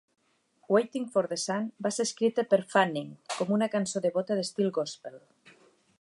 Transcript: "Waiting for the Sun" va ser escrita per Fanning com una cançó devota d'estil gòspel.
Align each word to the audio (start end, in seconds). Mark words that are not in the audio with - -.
"Waiting 0.75 1.05
for 1.15 1.25
the 1.33 1.37
Sun" 1.47 1.67
va 1.87 1.91
ser 1.97 2.07
escrita 2.09 2.47
per 2.55 2.59
Fanning 2.73 3.11
com 3.37 3.55
una 3.59 3.71
cançó 3.77 4.03
devota 4.07 4.39
d'estil 4.41 4.73
gòspel. 4.79 5.25